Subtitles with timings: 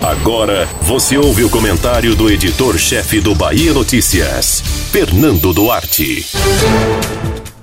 [0.00, 6.26] Agora você ouve o comentário do editor-chefe do Bahia Notícias, Fernando Duarte.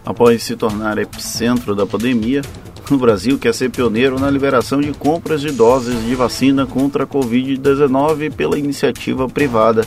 [0.05, 2.41] Após se tornar epicentro da pandemia,
[2.89, 7.07] o Brasil quer ser pioneiro na liberação de compras de doses de vacina contra a
[7.07, 9.83] Covid-19 pela iniciativa privada.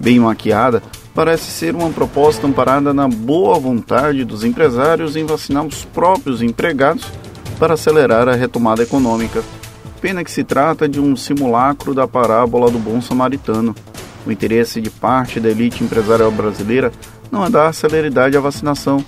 [0.00, 0.82] Bem maquiada,
[1.14, 7.04] parece ser uma proposta amparada na boa vontade dos empresários em vacinar os próprios empregados
[7.58, 9.42] para acelerar a retomada econômica.
[10.00, 13.74] Pena que se trata de um simulacro da parábola do bom samaritano.
[14.26, 16.92] O interesse de parte da elite empresarial brasileira
[17.30, 19.04] não é dar celeridade à vacinação,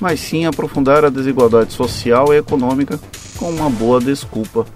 [0.00, 2.98] mas sim aprofundar a desigualdade social e econômica
[3.36, 4.66] com uma boa desculpa.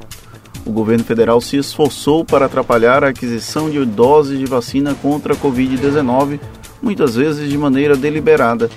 [0.67, 5.37] O governo federal se esforçou para atrapalhar a aquisição de doses de vacina contra a
[5.37, 6.41] Covid-19,
[6.81, 8.71] muitas vezes de maneira deliberada.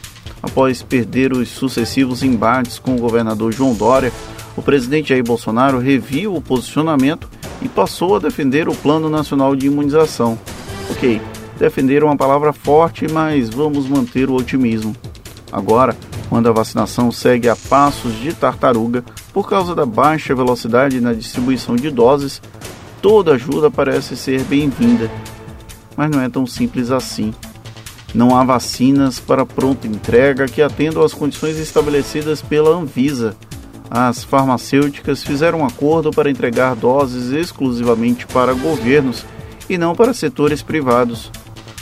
[0.44, 4.12] Após perder os sucessivos embates com o governador João Dória,
[4.58, 7.30] o presidente Jair Bolsonaro reviu o posicionamento
[7.62, 10.38] e passou a defender o Plano Nacional de Imunização.
[10.90, 11.22] Ok,
[11.60, 14.96] defender uma palavra forte, mas vamos manter o otimismo.
[15.52, 15.96] Agora,
[16.28, 21.76] quando a vacinação segue a passos de tartaruga por causa da baixa velocidade na distribuição
[21.76, 22.42] de doses,
[23.02, 25.10] toda ajuda parece ser bem-vinda.
[25.96, 27.34] Mas não é tão simples assim.
[28.14, 33.36] Não há vacinas para pronta entrega que atendam às condições estabelecidas pela Anvisa.
[33.90, 39.26] As farmacêuticas fizeram um acordo para entregar doses exclusivamente para governos
[39.70, 41.32] e não para setores privados.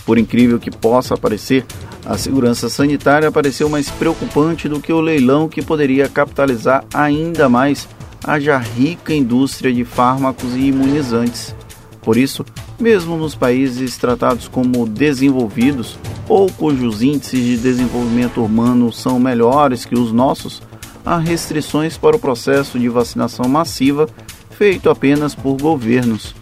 [0.06, 1.66] Por incrível que possa parecer,
[2.06, 7.88] a segurança sanitária pareceu mais preocupante do que o leilão que poderia capitalizar ainda mais
[8.24, 11.56] a já rica indústria de fármacos e imunizantes.
[12.02, 12.46] Por isso,
[12.80, 15.98] mesmo nos países tratados como desenvolvidos
[16.28, 20.62] ou cujos índices de desenvolvimento humano são melhores que os nossos,
[21.06, 24.10] há restrições para o processo de vacinação massiva
[24.50, 26.34] feito apenas por governos.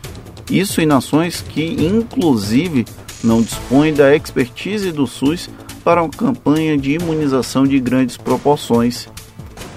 [0.49, 2.85] Isso em nações que, inclusive,
[3.23, 5.49] não dispõe da expertise do SUS
[5.83, 9.07] para uma campanha de imunização de grandes proporções.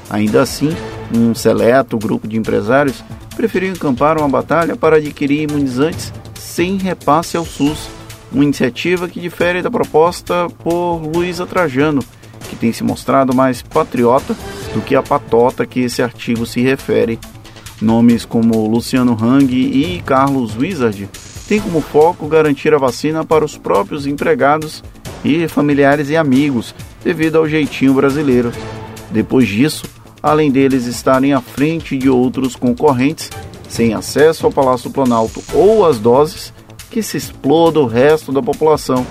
[0.09, 0.71] Ainda assim,
[1.15, 3.03] um seleto grupo de empresários
[3.35, 7.89] preferiu encampar uma batalha para adquirir imunizantes sem repasse ao SUS,
[8.33, 12.03] uma iniciativa que difere da proposta por Luísa Trajano,
[12.49, 14.37] que tem se mostrado mais patriota
[14.77, 17.19] do que a patota que esse artigo se refere.
[17.81, 21.09] Nomes como Luciano Hang e Carlos Wizard
[21.49, 24.85] tem como foco garantir a vacina para os próprios empregados
[25.25, 28.53] e familiares e amigos, devido ao jeitinho brasileiro.
[29.11, 29.87] Depois disso,
[30.23, 33.31] além deles estarem à frente de outros concorrentes,
[33.71, 36.53] sem acesso ao Palácio Planalto ou às doses,
[36.91, 39.07] que se exploda o resto da população.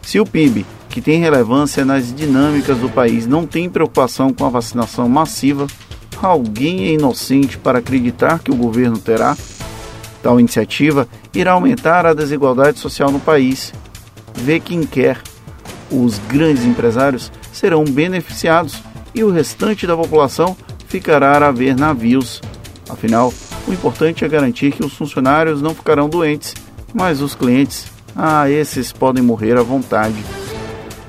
[0.00, 0.64] Se o PIB,
[0.96, 5.66] que tem relevância nas dinâmicas do país, não tem preocupação com a vacinação massiva,
[6.22, 9.36] alguém é inocente para acreditar que o governo terá?
[10.22, 13.74] Tal iniciativa irá aumentar a desigualdade social no país.
[14.36, 15.20] Vê quem quer.
[15.90, 18.82] Os grandes empresários serão beneficiados
[19.14, 20.56] e o restante da população
[20.88, 22.40] ficará a ver navios.
[22.88, 23.34] Afinal,
[23.68, 26.54] o importante é garantir que os funcionários não ficarão doentes,
[26.94, 27.84] mas os clientes,
[28.16, 30.24] ah, esses podem morrer à vontade.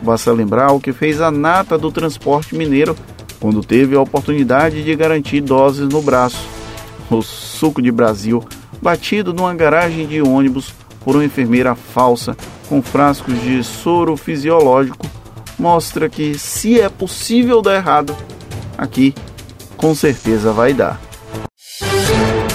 [0.02, 2.96] Basta lembrar o que fez a nata do transporte mineiro
[3.40, 6.48] quando teve a oportunidade de garantir doses no braço.
[7.10, 8.44] O suco de Brasil
[8.82, 12.36] batido numa garagem de ônibus por uma enfermeira falsa
[12.68, 15.08] com frascos de soro fisiológico
[15.58, 18.16] mostra que se é possível dar errado,
[18.78, 19.14] aqui
[19.76, 21.00] com certeza vai dar.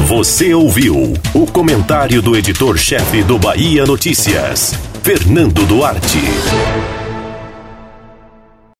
[0.06, 6.20] Você ouviu o comentário do editor-chefe do Bahia Notícias, Fernando Duarte.